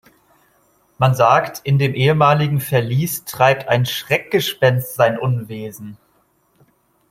Man 0.97 1.13
sagt, 1.13 1.61
in 1.63 1.77
dem 1.77 1.93
ehemaligen 1.93 2.59
Verlies 2.59 3.23
treibt 3.25 3.67
ein 3.69 3.85
Schreckgespenst 3.85 4.95
sein 4.95 5.19
Unwesen. 5.19 5.95